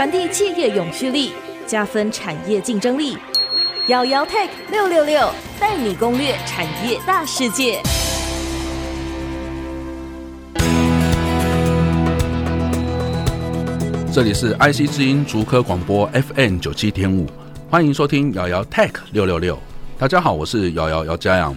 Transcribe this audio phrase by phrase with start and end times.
[0.00, 1.30] 传递企业永续力，
[1.66, 3.18] 加分产业竞争力。
[3.88, 5.30] 姚姚 Tech 六六六
[5.60, 7.82] 带你攻略产业大世界。
[14.10, 17.26] 这里是 IC 之音竹科广播 FM 九七点五，
[17.68, 19.58] 欢迎收听姚姚 Tech 六六六。
[19.98, 21.54] 大家好，我是姚姚姚嘉洋。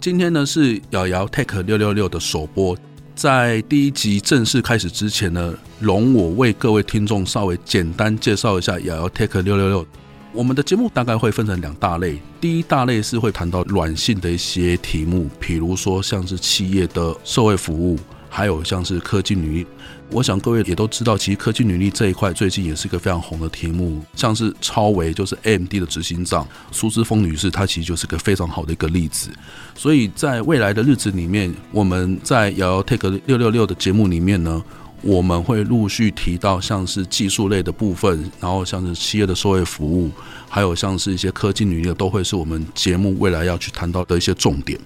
[0.00, 2.74] 今天呢是姚姚 Tech 六六六的首播。
[3.14, 9.86] 在第一集正式开始之前呢，容我为各位听众稍微简单介绍一下姚姚 Tech 六六六。
[10.32, 17.98] 我们的节目大概会分成两大类，第一大类是会谈到软性的一些题目，比如说像是企业的社会服务，
[18.34, 19.66] 还有像是科技女力。
[20.10, 29.30] 我想各位也都知道，其实科技女力这一块最近也是一个非常红的题目，像是超微就是 AMD 的执行长苏姿丰女士，她其实就是个非常好的一个例子。
[29.74, 34.62] 所以在未来的日子里面，我们在姚姚 Tech 六六六的节目里面呢，
[35.02, 40.10] 我们会陆续提到像是技术类的部分，然后像是企业的社会服务，
[40.48, 44.78] 还有像是一些科技女力，都会是我们节目未来要去谈到的一些重点。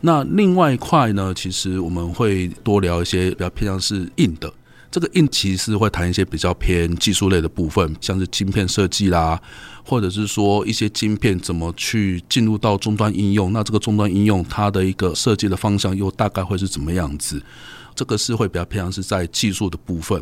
[0.00, 4.52] 那另外一块呢，其实我们会多聊一些比较偏向是硬的。
[4.90, 9.40] 这个硬其实会谈一些比较偏技术类的部分，像是晶片设计啦，
[9.84, 17.40] 或者是说一些晶片怎么去进入到终端应用，那这个终端应用它的一个设计的方向又大概会是怎么样子？
[17.94, 20.20] 这个是会比较偏向是在技术的部分。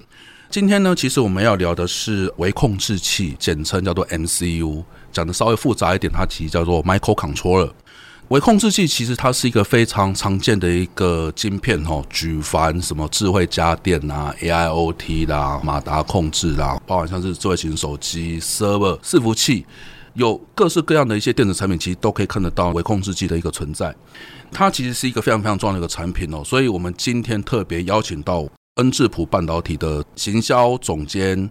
[0.51, 7.71] 今天呢，其实我们要聊的是微控制器，简称叫做 MCU，讲的稍微复杂一点，它其实叫做 Microcontroller。
[8.29, 19.65] 微控制器其实它是一个非常常见的一个晶片哦，举凡什么智慧家电啊、AIoT 啦、马达控制啦，包含像是智慧型手机、server 伺服器，
[20.12, 23.95] 有各式各样的一些电子产品，其实都可以看得到微控制器的一个存在。
[24.53, 31.49] 它其实是一个非常非常重要的一个产品哦，所以我们今天特别邀请到恩智浦半导体的行销总监。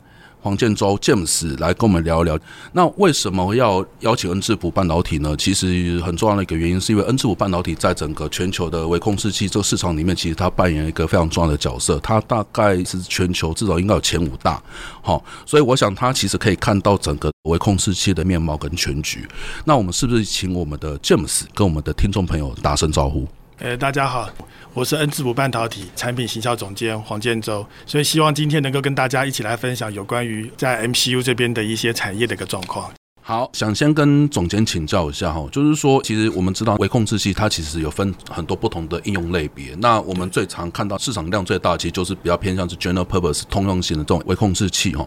[0.48, 2.40] 黄建州 James 来跟我们聊一聊，
[2.72, 5.36] 那为什么要邀请恩智浦半导体呢？
[5.38, 12.00] 其实很重要的一个原因，是因为恩智浦半导体在整个全球的微控制器这个市场里面，其实它扮演一个非常重要的角色。
[12.00, 14.64] 它大概是全球至少应该有前五大，
[15.02, 19.28] 好，所以我想它其实可以看到整个微控制器的面貌跟全局。
[19.66, 23.28] 那我们是不是请我们的 James 跟我们的听众朋友打声招呼？
[23.60, 24.30] 呃，大家好，
[24.72, 32.92] 我是恩智浦半导体产品行销总监黄建州，所以希望今天能够跟大家一起来分享有关于在 MCU 这边的一些产业的一个状况。
[33.24, 45.04] 好，想先跟总监请教一下哈，就是说，其实我们知道微控制器它其实有分很多不同的应用类别，那我们最常看到市场量最大，其实就是比较偏向是 general purpose 通用型的这种微控制器哈。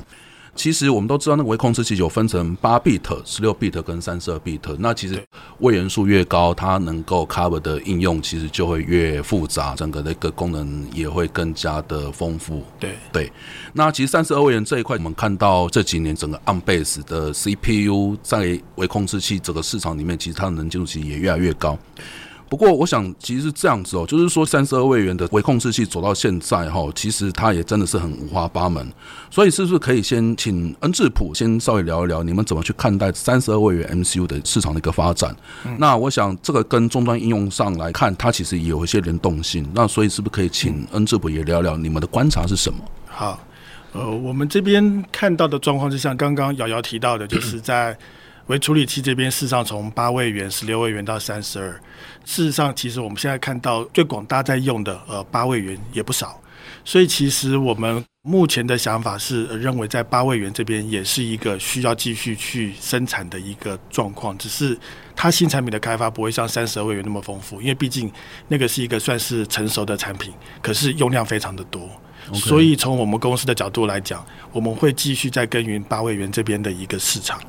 [0.54, 4.76] 其实我们都知道，那个微控制器有分成八 bit、十六 bit 跟三十二 bit。
[4.78, 5.22] 那其实
[5.60, 12.62] 位元数越高，它能够 cover 的应用其实就会越复杂，整个的一个功能也会更加的丰富。
[12.78, 13.32] 对对。
[13.72, 21.78] 那其实三十二位元这一块，我们看到这几年整个 ARM base 的 CPU 在微控制器整个市场里面，其实它的能见度其实也越来越高。
[22.50, 28.84] 不过，我想其实是这样子哦，就是说三十二位元的微控制器走到现在哈，其实它也真的是很五花八门。
[29.30, 35.32] 所以，是不是可以先请恩智浦先稍微聊一聊，你们怎么去看待三十二位元 MCU 的市场的一个发展？
[35.64, 39.64] 嗯、那我想这个跟终端应用上来看，它其实也有一些联动性。
[39.72, 42.80] 那所以，是不是可以请恩智浦也聊聊你们的观察是什么？
[43.06, 43.38] 好，
[43.92, 47.96] 呃，我们这边看到的状况，就像刚刚瑶瑶提到的，就是在。
[48.50, 51.70] 微处理器这边，事实上从八位元、十六位元到三十二，
[52.24, 56.40] 事实上，其实我们现在看到最广大在用的，呃，八位元也不少。
[56.84, 64.76] 所以，其实我们目前的想法是认为，在八位元这边也是一个需要继续去生产的一个状况，只是
[65.14, 68.10] 它新产品的开发不会像三十二位元那么丰富，因为毕竟
[68.48, 71.88] 那个是一个算是成熟的产品，可是用量非常的多。
[72.32, 72.40] Okay.
[72.40, 77.40] 所以，从我们公司的角度来讲，我们会继续在耕耘八位元这边的一个市场。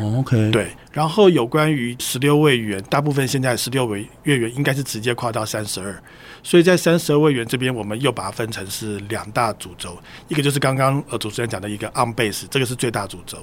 [0.00, 6.02] OK，对，然后有关于十六位元，大部分现在十六位月元应该是直接跨到三十二，
[6.42, 13.38] 所以在三十二位元这边，我们又把它分成是两大主轴，一个就是刚刚呃主持人讲的一个 on base，这个是最大主轴，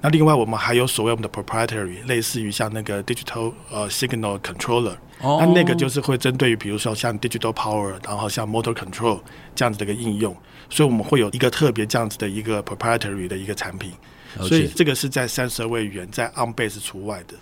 [0.00, 5.54] 那另外我们还有所谓我们的 proprietary，类似于像那个 digital 呃 signal controller，那、oh.
[5.54, 9.20] 那个就是会针对于比如说像 digital power，然后像 motor control
[9.54, 10.36] 这样子的一个应用，
[10.68, 13.92] 所以我们会有一个特别这样子的一个 proprietary 的一个产品。
[14.38, 17.34] 所以这个是在三十二位元，在 ARM base 除外的。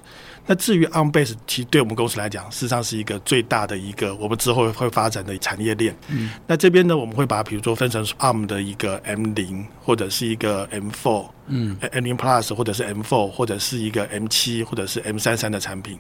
[0.51, 5.95] 那至于 ARM base，其实对我们公司来讲，事实上是一个最大的一个我们之后会发展的产业链。
[6.09, 6.31] 嗯。
[6.47, 15.99] 那这边呢，我们会把它比如说分成 ARM 的一个 M 零，或者是一个 M four，嗯，M 零 Plus，或者是 M four，或者是一个 M 七，或者是 M 三三的产品。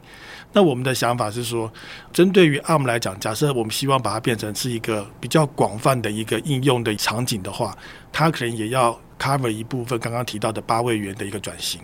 [0.50, 1.70] 那我们的想法是说，
[2.10, 7.76] 针对于 ARM 来讲，假设我们希望把它变成是一个比较广泛的一个应用的场景的话，
[8.10, 8.98] 它可能也要。
[9.18, 11.80] Cover 一部分刚刚提到的八位元的一个转型。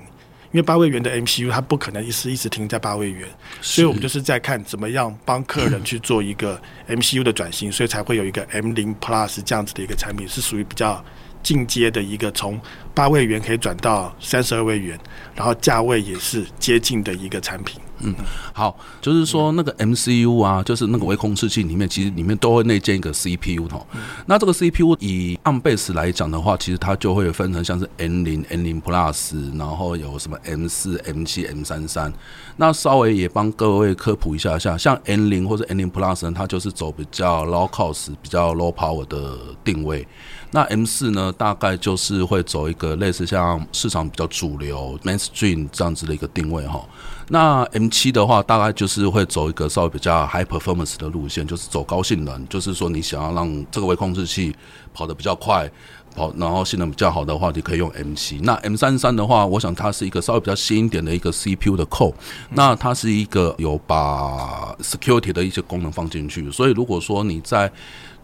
[0.53, 3.29] 因为八位元的 MCU 它不可能一直一直停在八位元，
[3.61, 11.05] 所以我们就是在看怎么样帮客人去做一个 MCU 的转型，所以才会有一个 M 零 Plus 这样子的一个产品，是属于比较
[11.45, 12.61] 进阶的一个，从
[12.93, 14.99] 八位元可以转到三十二位元，
[15.37, 17.81] 然后价位也是接近的一个产品。
[18.01, 18.13] 嗯，
[18.53, 23.87] 好，就是说那个 MCU 啊，就是那个微控制器里面，其实里面都会内建一个 CPU 哦。
[24.27, 32.13] 那这个 CPU 以 ARM base 来讲的话，其实它就会分成像是 N 零、N 零 Plus，然后有什么 M 四、M 七、M 三三。
[32.57, 40.07] 那稍微也帮各位科普一下下，像 N 零或者 N 零 Plus 呢，它就是走比较 low cost、比较 low power 的定位。
[40.55, 46.81] 那 M 四呢，大概就是会走一个类似像市场比较主流 mainstream 这样子的一个定位哈。
[47.29, 54.55] 那 M 七的话，大概就是会走一个稍微比较 high performance 的路线，就是走高性能，就是说你想要让这个微控制器
[54.95, 55.69] 跑得比较快。
[56.17, 58.39] 好，然后性能比较好的话，你可以用 M 七。
[58.45, 62.15] 那 M 三三的话，我想它是一个稍微比较新一点的一个 CPU 的 core。
[62.51, 67.69] 那它是一个有把 security 的一些功能放进去，所以如果说你在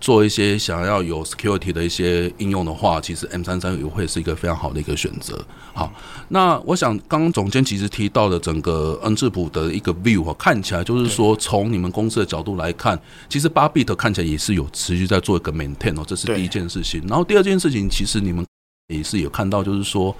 [0.00, 5.38] 做一些想要有 security 的一些应用的话，其实 M 三三也会是一个非常好的一个选择。
[5.75, 5.93] 好，
[6.29, 17.05] 那我想刚刚总监其实提到的整个恩智浦的一个 view 看起来就是说，从你们公司的角度来看，其实八 bit 看起来也是有持续在做一个 maintain 哦，这是第一件事情。
[17.06, 18.44] 然后第二件事情，其实你们
[18.88, 20.17] 也是有看到，就是说，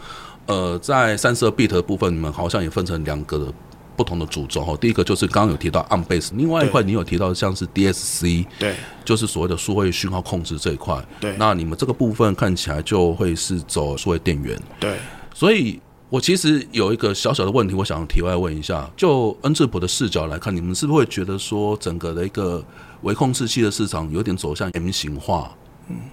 [0.47, 3.53] 呃，在三十二 bit 的部分，你们好像也分成两个。
[4.00, 8.75] 不同的主轴哈，第一个就是刚刚有提到 ARM base，另外一块你有提到像是 DSC，对，
[9.05, 14.97] 就是所谓的数位讯号控制这一块，对，那你们这个部分看起来就会是走数位电源，对，
[15.35, 22.64] 所以我其实有一个小小的问题，我想题外问一下，就恩智浦的视角来看，你们是不是会觉得说整个的一个
[23.02, 25.55] 微控制器的市场有点走向 M 型化？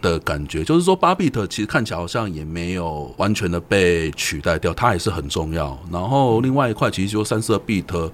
[0.01, 5.77] 的感觉就是说，八 bit 其实看起来好像也没有完全的被取代掉，它还是很重要。
[5.91, 8.12] 然后另外一块，其实就三十二 bit，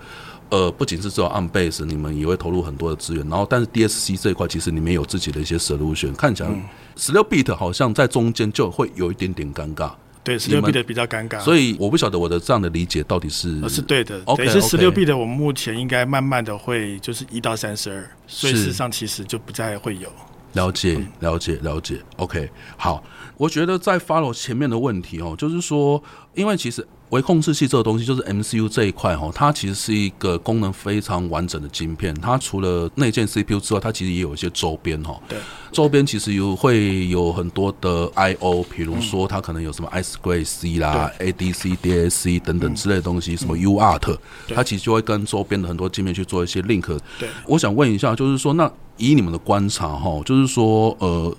[0.49, 3.27] 呃，不仅是只有 ARM base，你们也会投入很多的资源。
[3.27, 6.49] 然后，但是 DSC 这一块，其实你们有自己的一些 solution，看起来
[6.95, 9.91] 十六 bit 好像在中间就会有一点点尴尬。
[10.23, 11.39] 对，十六 bit 比较尴尬。
[11.41, 14.21] 所以我不晓得我的这样的理解到底是是对的。
[14.25, 20.07] OK，是十六 bit，我们目前应该慢慢的会就是一到三十二，所以事实上其实就不再会有。
[20.53, 22.01] 了解，了解，了解。
[22.17, 23.03] OK，好，
[23.37, 26.01] 我觉得在 follow 前面的问题哦，就是说，
[26.33, 32.13] 因为其实微控制器这个东西，就是 MCU 这一块哈，它其实是一个功能非常完整的晶片。
[32.15, 35.19] 它除了内建 CPU 之外，它其实也有一些周边哈。
[35.29, 35.37] 对，
[35.71, 44.17] 周边其实有会有很多的 I/O，比如说它可能有什么 I2C 啦、ADC、DAC 等等之类的东西，什么 UART，
[44.55, 46.97] 它其实就会跟周边的很多晶片去做一些 link。
[47.19, 48.71] 对，我想问一下，就是说那。
[48.97, 51.35] 以你们的观察，哈，就是说，呃，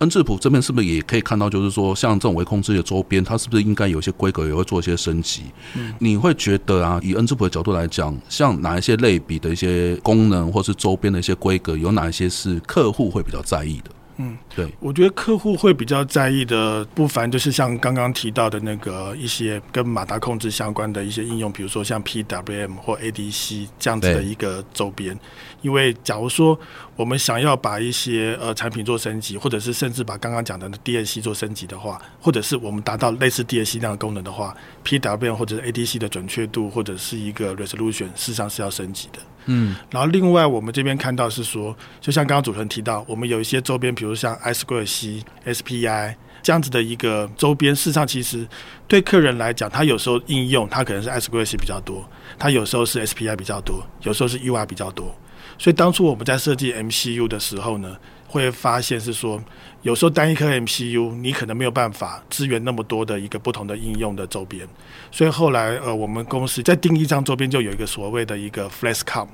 [0.00, 5.44] 恩智浦这边是不是也可以看到，就是说，像这种微控制的周边，它是不是应该有些规格也会做一些升级？
[5.98, 13.90] 你会觉得啊，以恩智浦的角度来讲，像哪一些类比的一些功能，或是周边的一些规格，有哪一些是客户会比较在意的？
[14.18, 25.18] 嗯，对，我觉得客户会比较在意的，不凡就是像刚刚提到的那个一些跟马达控制相关的一些应用，比如说像 PWM 或 ADC 这样子的一个周边。
[25.62, 26.58] 因为假如说
[26.94, 39.18] 我们想要把一些呃产品做升级，或者是甚至把刚刚讲的 DSC 做升级的话，或者是我们达到类似 DSC 那样的功能的话，PWM 或者是 ADC 的准确度或者是一个 resolution，事实上是要升级的。
[39.46, 48.46] 嗯，然后另外我们这边看到是说，就像刚刚主持人提到，我们有一些周边，比如像 I2C、SPI 这样子的一个周边，事实上其实
[48.86, 55.14] 对客人来讲，他有时候应用他可能是 I2C 比较多，他有时候是 SPI 比较多，有时候是 UI 比较多。
[55.58, 57.96] 所以当初我们在设计 MCU 的时候呢，
[58.26, 59.42] 会发现是说，
[59.82, 64.66] 有时候单一颗 MCU 你可能没有办法支援那么多的一个不同的应用的周边，
[65.10, 69.28] 所以后来呃，我们公司在定义上周边就有一个所谓的一个 FlexComm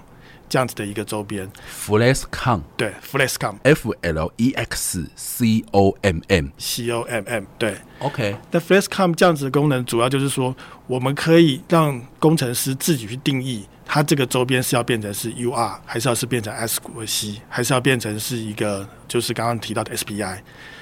[0.48, 1.50] 这样子的一个周边。
[1.86, 8.36] FlexComm 对，FlexComm，F L E X C O M M，C O M M 对，OK。
[8.50, 10.54] 那 FlexComm 这样子的功能主要就是说，
[10.86, 13.66] 我们可以让工程师自己去定义。
[13.84, 20.38] 它这个周边是要变成是 UR，还是要是变成 I2C，还是要变成是一个就是刚刚提到的 SPI？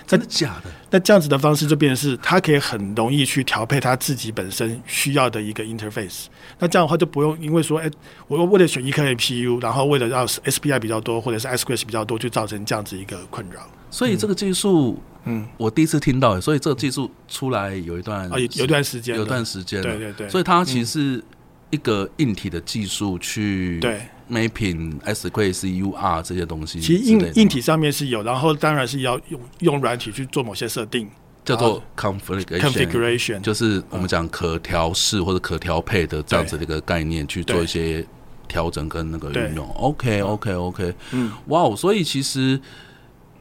[0.06, 0.70] 真的假的？
[0.90, 6.24] 那这样子的方式就变成是它可以很容易去调配它自己本身需要的一个 interface。
[6.58, 7.88] 那这样的话就不用因为说，哎，
[8.26, 13.60] 我为了选一颗 APU，然后为了让 SPI 比较多或者是 I2C 比较多，就造成这样子一个困扰。
[13.88, 20.28] 所以这个技术，嗯，我第一次听到，所以这个技术出来有一段啊，有有段时间，有段时间，对对对。
[20.28, 21.22] 所以它其实。
[21.70, 24.00] 一个硬体的技术去对。
[24.30, 31.08] mapping I2C UR 这些东西，其实硬硬体上面是有，然后当然是要用用软体去做某些设定，
[31.44, 38.06] 叫做 configuration，, configuration 就是我们讲可调试或者可调配的这样子的一个概念去做一些
[38.46, 39.68] 调整跟那个运用。
[39.70, 42.60] OK OK OK，嗯，哇哦，所以其实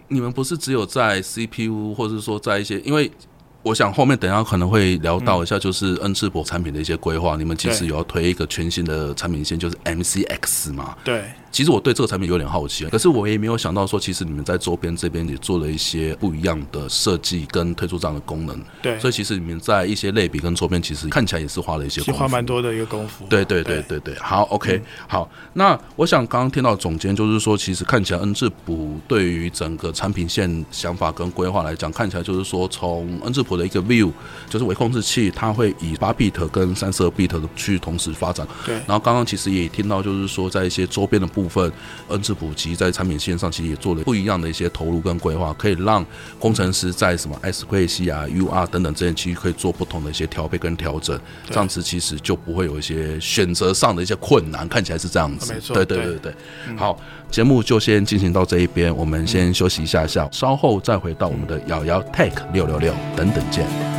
[0.08, 3.12] 你们不是只有在 CPU，或者说在一些因为。
[3.62, 7.36] 我想后面等一下可能会聊到一下，就是恩智浦产品的一些规划。
[7.36, 10.96] 你们其实有要推一个全新的产品线，就是 MCX 嘛？
[11.04, 11.26] 对。
[11.52, 18.60] 其实我对这个产品有点好奇，可是我也没有想到说，其实你们在周边这边也做了一些不一样的设计跟推出这样的功能。
[18.82, 19.00] 对。
[19.00, 23.26] 所以其实你们在一些类比跟周边，其实看起来也是花了一些功夫，花蛮多的一个功夫。
[23.30, 24.16] 对对对对对。
[24.20, 25.32] 好，OK，嗯，好。
[25.54, 34.12] 那我想刚刚听到总监就是说，其实看起来恩智浦对于整个产品线想法跟规划来讲，看起来就是说从恩智浦的一个 view，
[34.50, 38.48] 就是微控制器，它会以八 bit 跟三十二 bit 的去同时发展。
[38.66, 38.76] 对。
[38.88, 41.72] 然后刚刚其实也听到，就是说在一些周边的部分。
[42.10, 46.04] 恩智浦其实在产品线上其实也做了不一样的一些投入跟规划，可以让
[46.40, 55.54] 工程师在什么 SQC 啊、UR 等等这些其实可以做不同的一些调配跟调整，这样子其实就不会有一些选择上的一些困难，看起来是这样子。
[55.54, 56.34] 没错，对对对对，
[56.68, 56.76] 对。
[56.76, 63.99] 好，节目就先进行到这一边，我们先休息一下下，稍后再回到我们的瑶瑶 Tech 六六六，等等见。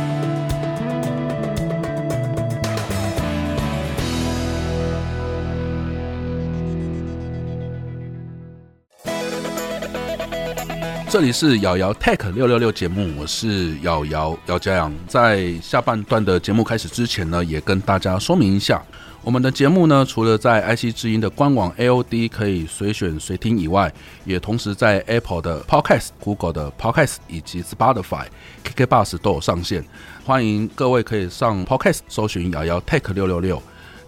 [11.11, 14.93] 这里是瑶瑶 Tech 六六六节目，我是瑶瑶姚家阳。
[15.09, 18.81] 在下半段的节目开始之前呢，也跟大家说明一下，
[19.21, 28.27] 我们的节目呢，除了在 IC 之音的官网 AOD 可以随选随听以外，也同时在 Apple 的 Podcast、Google 的 Podcast 以及 Spotify、
[28.63, 29.83] KK Bus 都有上线。
[30.23, 33.61] 欢迎各位可以上 Podcast 搜寻瑶瑶 Tech 六六六，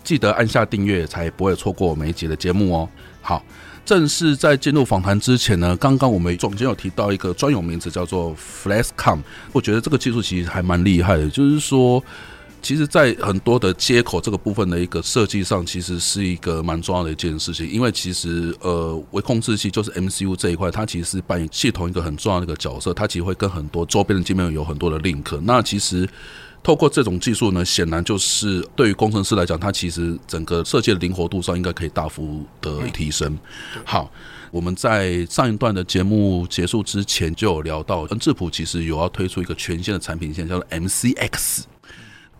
[0.05, 2.89] 记得按下订阅，才不会错过每一集的节目哦。
[3.21, 3.43] 好。
[3.85, 9.19] 正式在进入访谈之前呢，刚刚我们总监有提到一个专有名词叫做 FlexCom，
[9.51, 11.27] 我觉得这个技术其实还蛮厉害的。
[11.29, 12.01] 就是说，
[12.61, 17.69] 其实，在很多的接口这个部分的一个设计上，其实是一个蛮重要的一件事情。
[17.69, 25.39] 因为其实，呃，微控制器就是 MCU 这一块，它其实是扮演系统一个很重要的一个角色，它其实会跟很多周边的界面有很多的 link。
[25.41, 26.07] 那其实。
[26.63, 33.37] 透过这种技术呢，显然就是对于工程师来讲，它其实整个设计的灵活度上应该可以大幅的提升。
[33.83, 34.09] 好，
[34.49, 41.63] 我们在上一段的节目结束之前就有聊到，恩智浦其实有要推出一个全新的产品线，叫做 MCX。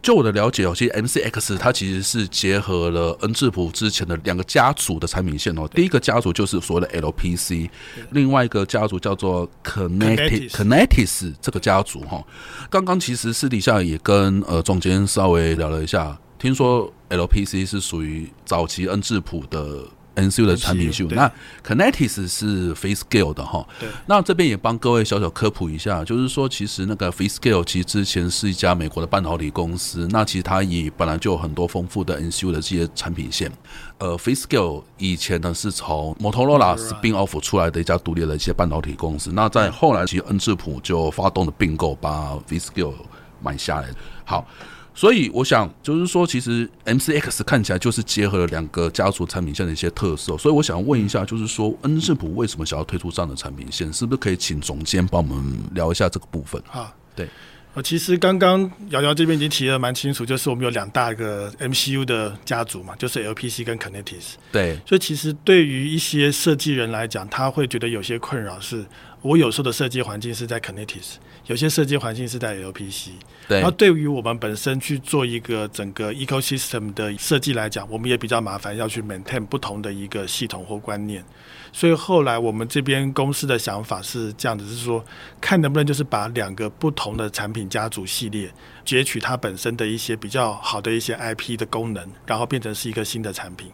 [0.03, 5.65] 就我的了解哦，其实 MCX 它其实是结合了恩智浦之前的两个家族的产品线哦。
[5.73, 7.69] 第一个家族就是所谓的 LPC，
[8.11, 12.21] 另外一个家族叫做 Kinetis Kinetis 这个家族哈。
[12.69, 19.85] 刚刚其实私底下也跟呃总监稍微聊了一下，听说 LPC 是属于早期恩智浦的。
[20.15, 21.31] NCU 的产品秀，那
[21.65, 23.67] Kinetis 是 FaceScale 的哈。
[23.79, 23.89] 对。
[24.05, 33.51] 那这边也帮各位小小科普一下，就是说，其实那个 FaceScale 其实之前是一家美国的半导体公司，那其实它也本来就有很多丰富的 NCU 的这些产品线。
[33.97, 39.31] 呃，FaceScale 以前呢是从 Motorola spin off 出来的一家独立的一些半导体公司。
[39.33, 42.93] 那在后来，其实恩智浦就发动了并购，把 FaceScale
[43.41, 43.89] 买下来。
[44.25, 44.45] 好。
[44.95, 50.37] 所以我想，就是说，其实 MCX 看起来就是结合了两个家族产品线的一些特色。
[50.37, 53.91] 所以我想问一下，就是说，恩智浦为什么想要推出这样的产品线？
[53.91, 56.61] 是不是可以请总监帮我们聊一下这个部分？
[56.71, 57.27] 啊，对。
[57.75, 64.35] 呃，其实刚刚瑶瑶这边已经提的蛮清楚，就是我们有两大个 MCU 的家族嘛，就是 LPC 跟 Kinetis。
[64.51, 64.79] 对。
[64.85, 68.85] 所以其实对于一些设计人来讲，他会觉得有些困扰是，
[69.23, 71.15] 我有时候的设计环境是在 Kinetis。
[71.47, 73.09] 有些设计环境是在 LPC，
[73.47, 73.59] 对。
[73.59, 81.23] 然后对于我们本身去做一个整个 ecosystem 的设计来讲，我们也比较麻烦，要去 maintain 不同的一个系统或观念。
[81.71, 85.03] 所以后来我们这边公司的想法是这样子，是说
[85.41, 88.51] 看能不能就是把两个不同的产品家族系列
[88.85, 93.71] 截取它本身的一些比较好的一些 IP 的功能，然后变成是一个新的产品。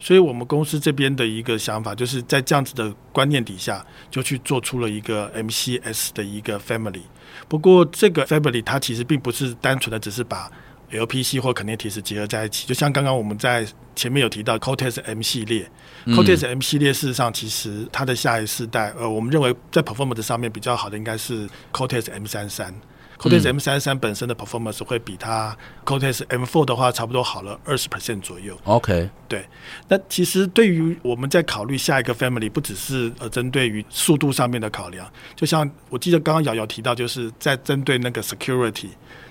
[0.00, 7.02] 所以我们公司这边的一个想法，就是在这样子的观念底下，就去做出了一个 MCS 的一个 family。
[7.48, 10.50] 不过这个 family 它其实并不是单纯的只是把
[10.90, 15.70] LPC 或 Kinetis 结合在一起，就像刚刚我们在前面有提到 Cortex M 系列，
[16.04, 22.74] 嗯，Cortex M 系列事实上其实它的下一世代，呃，我们认为在 performance 上面比较好的应该是 Cortex M 三三。
[23.22, 28.58] Cortex M 三三本身的 performance 会比它 Cortex M four 的话差不多好了二十 percent 左右。
[28.64, 29.46] OK，对。
[29.86, 38.88] 那其实对于我们在考虑下一个 family，不只是呃针对于速度上面的考量，就像我记得刚刚瑶瑶提到，就是在针对那个 security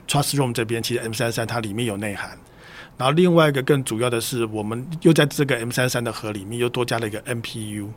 [0.07, 2.37] trust room 这边，其实 M 三三它里面有内涵。
[2.97, 7.87] 然后另外一个更主要的是，我们又在这个 M 三三的盒里面又多加了一个 NPU，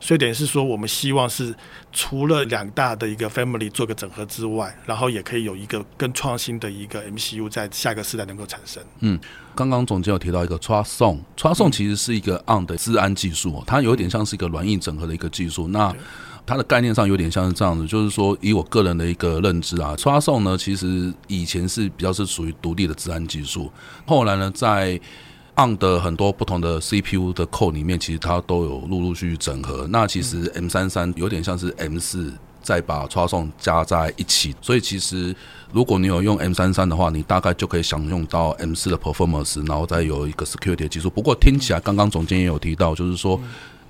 [0.00, 1.54] 所以等于是说，我们希望是
[1.92, 8.82] 除了两大的一个 family 做个整合之外，然后也可以有一个更创新的一个 MCU 在下一个世代能够产生。
[9.00, 9.20] 嗯，
[9.54, 15.68] 刚刚总监有提到一个 Trustzone，Trustzone 其实是一个 ARM 的治安技术，它有点像是一个软硬整合的一个技术。
[15.68, 15.94] 那
[16.46, 23.72] 它的概念上有点像是这样子，就是说，以我个人的一个认知啊，Trustzone 呢，其实以前是比较是属于独立的治安技术，
[24.04, 25.00] 后来呢，在
[25.56, 29.86] ARM 的很多不同的 CPU 的 core 里面，其实它都有陆陆续续整合。
[29.88, 35.34] 那其实 M 三三有点像是 M 四再把 Trustzone 加在一起，所以其实
[35.72, 41.08] 如果你有用 M 三三的话，你大概就可以享用到 M 四的 performance，然后再有一个 security 的技术。
[41.08, 43.40] 不过听起来，刚刚总监也有提到，就是说。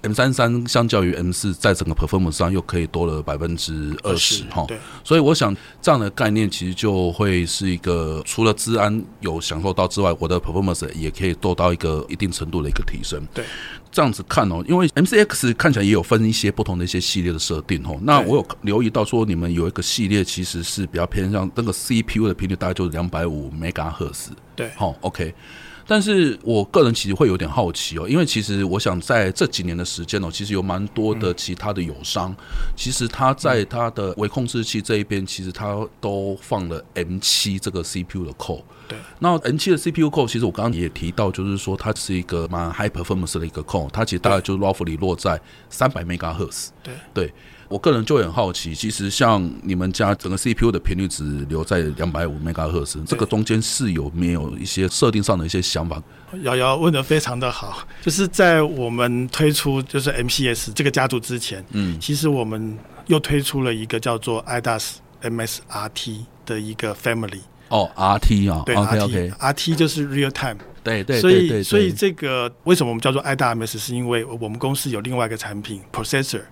[0.04, 4.66] M 三三相较于 M 四，在整个 performance 上又可以多了百分之二十哈，
[5.02, 13.26] 所以我想这样的概念其实就会是一个除了治安有享受到之外，我的 performance 也可以做到一个一定程度的一个提升。
[13.32, 13.42] 对，
[13.90, 17.99] 这样子看哦，因为 MCX 看起来也有分一些不同的一些系列的设定哦。
[18.02, 24.28] 那我有留意到说，你们有一个系列其实是比较偏向那个 CPU 的频率，大概就是两百五 MHz。
[24.54, 25.34] 对，好，OK。
[25.87, 32.34] 但是我个人其实会有点好奇哦，因为其实我想在这几年的时间哦，其实有蛮多的其他的友商，
[32.75, 38.62] 其实他在他的微控制器这一边，其实他都放了 M 七这个 CPU 的 core。
[38.88, 46.68] 对，那 N 七的 CPU core，其实我刚刚也提到，就是说它是一个蛮 high performance 的一个 core，它其实大概就是 roughly 落在三百 megahertz。
[46.82, 47.34] 对对。
[47.68, 56.02] 我个人就很好奇，其实像你们家整个 CPU 的频率只留在两百五 MHz，这个中间是有没有一些设定上的一些想法？
[56.42, 67.40] 瑶瑶问的非常的好，就是在我们推出就是 MCS 这个家族之前，嗯，其实我们又推出了一个叫做 IDAS MSRT 的一个 family。
[67.68, 70.59] 哦，RT 啊，对，RT，RT 就是 real time。
[70.83, 73.78] 对对，所以对对对所以这个为什么我们叫做 IDAS？
[73.78, 76.42] 是因为我们公司有另外一个产品 processor。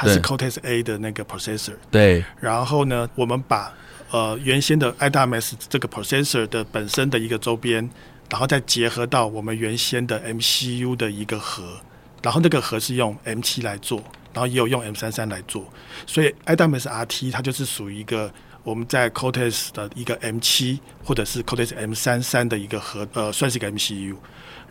[0.00, 2.24] 它是 Cortex A 的那个 processor，对。
[2.40, 3.70] 然后呢，我们把
[4.10, 7.86] 呃原先的 IDAMS 这个 processor 的本身的一个周边，
[8.30, 11.78] 然后再结合到我们原先的 MCU 的一个核，
[12.22, 15.70] 然后那个核是用 M 七来做，然后也有用 M 三三来做，
[16.06, 18.32] 所以 IDAMS RT 它就是属于一个
[18.62, 24.16] 我们在 Cortex 的一个 M 七或者是 Cortex M 三三的一个核，呃，算是一个 MCU。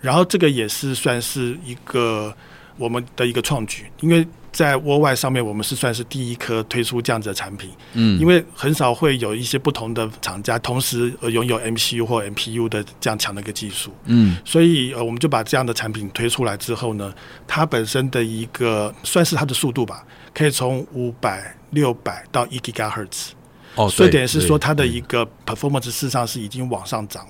[0.02, 2.36] 然后这个也是算是一个
[2.78, 4.28] 我们的一个创举，因为。
[4.52, 17.14] 在 Worldwide 上面，我们是算是第一颗推出这样子的产品，嗯，因为很少会有一些不同的厂家同时拥有 MCU 或 MPU 的这样强的一个技术，嗯，所以呃，我们就把这样的产品推出来之后呢，
[17.48, 23.30] 它本身的一个算是它的速度吧，可以从五百、六百到一 GHz，
[23.76, 27.28] 哦，所以等于是说它的一个 performance 事实上是已经往上涨。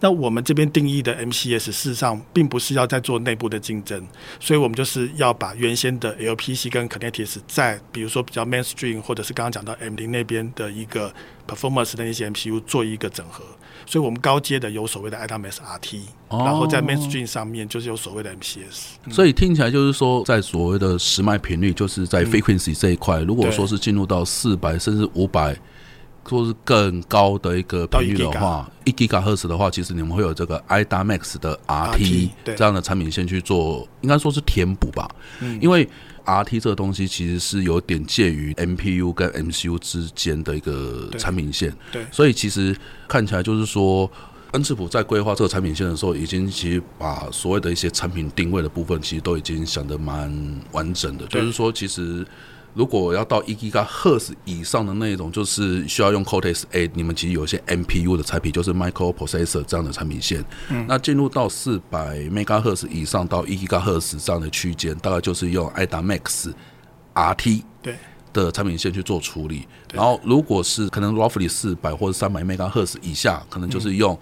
[0.00, 4.02] 那我们这边定义的 MCS 事实上并不是要在做内部的竞争，
[4.40, 11.12] 所以我们就是要把原先的 LPC 跟 Kinetis 在比如说比较 mainstream 或者是刚刚讲到 M 零那边的一个
[11.46, 13.44] performance 的一些 MPU 做一个整合，
[13.84, 18.94] 所以我们高阶的有所谓的 IDAMS RT，然后在 mainstream 上面就是有所谓的 MCS。
[19.04, 19.12] 嗯。
[19.12, 25.54] 所以听起来就是说，在所谓的时脉频率，就是在 frequency 这一块，如果说是进入到四百甚至五百。
[26.28, 35.08] 说是更高的一个频率的话，一 GHz 的话，其实你们会有这个 IDAMAX 的 RT 这样的产品线去做，应该说是填补吧。
[35.60, 35.88] 因为
[36.24, 41.74] RT 这个东西其实是有点介于 MPU 跟 MCU 之间的一个产品线。
[41.90, 42.76] 对，所以其实
[43.08, 44.08] 看起来就是说，
[44.52, 50.32] 恩智浦在规划这个产品线的时候，已经其实把所谓的一些产品定位的部分，其实都已经想得蛮
[50.70, 51.26] 完整的。
[51.26, 52.24] 就是说，其实。
[52.74, 60.44] 如果要到一 GHz 以上的那种，就是需要用 Cortex A，你们其实有一些 MPU 的产品，就是 Microprocessor 这样的产品线。
[60.68, 66.52] 嗯，那进入到四百 mega 赫兹以上到一 GHz 这样的区间，大概就是用 IDAMAX
[67.14, 67.96] RT 对
[68.32, 69.66] 的产品线去做处理。
[69.92, 74.16] 然后，如果是可能 roughly 四百或者三百 mega 赫兹以下，可能就是用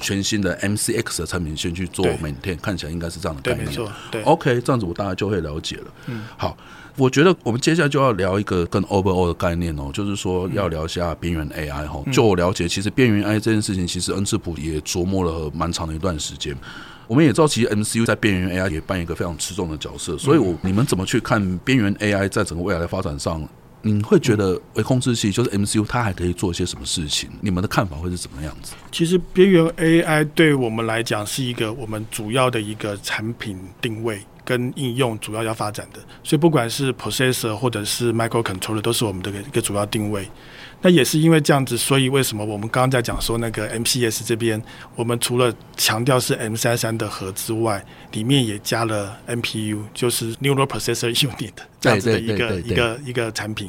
[0.00, 3.64] 全新的 MCX 的产品线去做 maintain，看起来应该是这样的概念。
[3.66, 3.92] 对，没错。
[4.10, 5.84] 对，OK，这样子我大概就会了解了。
[6.06, 6.56] 嗯，好。
[6.96, 12.02] 我觉得我们接下来就要聊一个更 overall 的概念哦，就是说要聊一下边缘 AI 哈。
[12.12, 16.54] 就我了解，其实边缘 AI 这件事情，其实恩智浦也琢磨了蛮长的一段时间。
[17.06, 20.18] 我们也知道，其实 MCU 在边缘 AI 也扮演一个非常吃重的角色。
[20.18, 23.48] 所以，我你们怎么去看边缘 AI 在整个未来的发展上？
[23.82, 27.30] 你会觉得微控制器就是 MCU，它还可以做一些什么事情？
[27.40, 28.74] 你们的看法会是怎么样子？
[28.92, 34.20] 其实边缘 AI 对我们来讲是一个我们主要的一个产品定位。
[34.42, 40.28] 跟应用主要要发展的，所以不管是 processor 或者是 microcontroller 都是我们的一个主要定位。
[40.82, 44.62] 那也是因为这样子，所以为什么我们刚刚在讲说那个 MPS 这边，
[44.96, 53.68] 我们除了强调是 M 三三的核之外，里面也加了 NPU，就是 Neural Processor Unit 这样子的一个一个一个产品。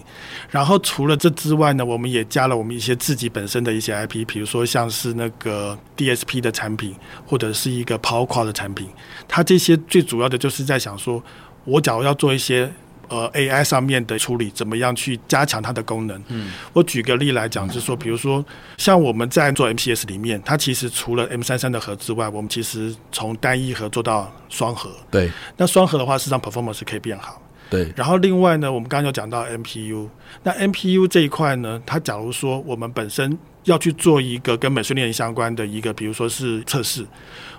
[0.50, 6.96] 然后除了这之外呢，我们也加了我们一些自己本身的一些 IP，比如说像是那个 DSP 的产品，
[7.26, 8.88] 或者是一个 PowerQuad 的产品。
[9.28, 11.22] 它这些最主要的就是在想说，
[11.66, 12.72] 我假如要做一些。
[13.12, 16.24] 呃，AI 上面的处理怎么样去加强它的功能？
[16.30, 18.44] 嗯，我举个例来讲，就是说，比如说，
[18.78, 24.90] 像我们在做 MCS 里面，它其实除了 M 三三的核之外，我们其实从单一核做到双核。
[25.12, 25.30] 对。
[25.58, 27.42] 那双核的话，事实上 performance 可以变好。
[27.70, 27.92] 对。
[27.98, 30.08] 然后另外呢，我们刚刚有讲到 MPU，
[30.44, 37.06] 那 MPU 这一块呢，它假如说我们本身要去做一个跟 machine learning 相关的一个，比如说是测试，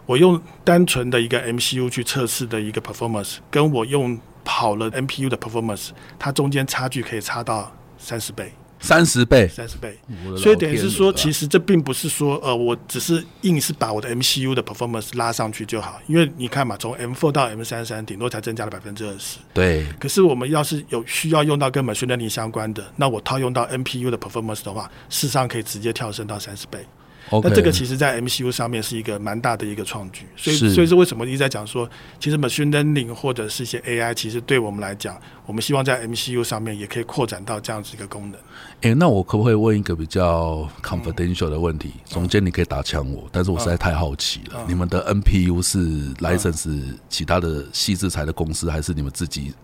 [0.06, 9.96] 我用单纯的一个 MCU 去测试的一个 performance，跟我用跑了 NPU 的 performance，它中间差距可以差到三十倍，三十倍，三十倍。
[10.36, 19.38] 所以等于是说，其实这并不是说，呃，我只是硬是把我的 MCU 的 performance 拉上去就好，因为你看嘛，从 M4 到 M33，顶多才增加了百分之二十。
[19.54, 19.86] 对。
[20.00, 26.84] 可是我们要是有需要用到跟 machine learning 相关的，那我套用到 NPU 的 performance 的话，事实上可以直接跳升到三十倍。
[27.30, 31.88] 那这个其实，在 MCU 上面是一个蛮大的一个创举，所以，所以是为什么一直在讲说，
[32.20, 38.40] 其实 machine learning 或者是一些 AI，其实对我们来讲，我们希望在 MCU 上面也可以扩展到这样子一个功能。
[38.82, 41.92] 哎、欸，那我可不可以问一个比较 confidential 的问题？
[41.94, 45.78] 嗯、总监，你可以打枪我，但是我实在太好奇了，嗯、你们的 NPU 是
[46.14, 49.54] license 其他的细制材的公司，还是你们自己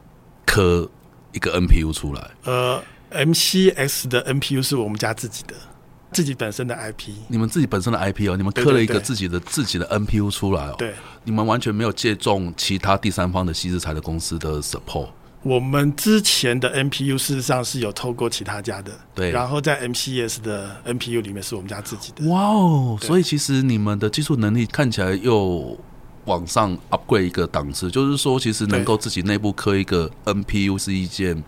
[0.46, 0.88] 刻
[1.32, 2.30] 一个 NPU 出来？
[2.44, 5.54] 呃，MCS 的 NPU 是我们家自己的。
[6.12, 10.94] 自己本身的 IP，你们自己本身的 IP 哦，你们刻了一个自己的自己的 NPU 出来哦，对，
[11.24, 15.08] 你们完全没有借重其他第三方的矽智财的公司的 support。
[15.42, 22.26] 我们之前的 NPU 事实上是有透过其他家的，对，然后在 MCS 的 NPU 里面是我们家自己的。
[22.28, 25.78] 哇哦，所以其实你们的技术能力看起来又
[26.24, 31.44] 往上 upgrade 一个档次，就是说其实能够自己内部刻一个 NPU 是一件。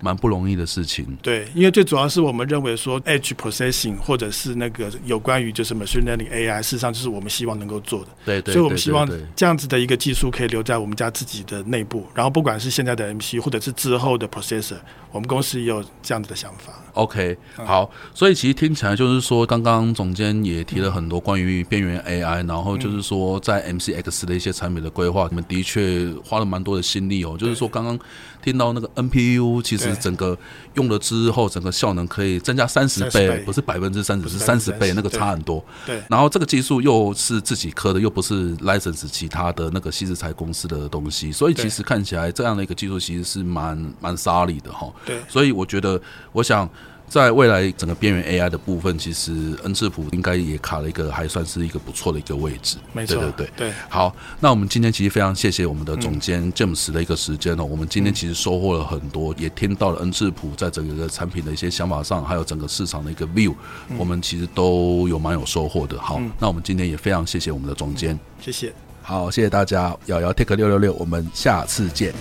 [0.00, 14.78] 蛮不容易的事情，对，因为最主要是我们认为说，edge processing 或者是那个有关于就是 machine learning AI，事实上就是我们希望能够做的，对，对，所以我们希望这样子的一个技术可以留在我们家自己的内部，然后不管是现在的 MC 或者是之后的 processor，
[15.12, 16.72] 我们公司也有这样子的想法。
[16.94, 27.36] OK，好，所以其实听起来就是说，刚刚总监也提了很多关于边缘 AI，然后就是说在 MCX 的一些产品的规划，你们的确花了蛮多的心力哦。
[27.38, 27.96] 就是说，刚刚
[28.42, 30.36] 听到那个 NPU，其实整个
[30.74, 35.64] 用了之后，整个效能可以增加三十倍，不是百分之三十，是三十倍，那个差很多。
[35.86, 36.02] 对。
[36.08, 44.92] 然后这个技术又是自己刻的，又不是 license 其他的那个矽智财公司的东西，所以其实看起来这样的一个技术其实是蛮蛮沙利的哈。
[45.04, 45.20] 对。
[45.28, 46.00] 所以我觉得，
[46.32, 46.68] 我想。
[47.10, 49.32] 在未来整个边缘 AI 的部分，其实
[49.64, 52.76] 恩智浦应该也卡了一个还算是一个不错的一个位置。
[52.92, 53.50] 没错，对对对。
[53.56, 57.64] 对，好，那我们今天其实非常谢谢我们的总监 James 的一个时间哦。
[57.64, 63.52] 我们今天其实收获了很多，也听到了恩智浦在整个产品的一些想法上，还有整个市场的一个 view，
[63.98, 66.00] 我们其实都有蛮有收获的。
[66.00, 68.16] 好，那我们今天也非常谢谢我们的总监。
[68.40, 68.72] 谢谢。
[69.02, 69.96] 好，谢谢大家。
[70.06, 72.14] 瑶瑶 Take 六六六我们下次见。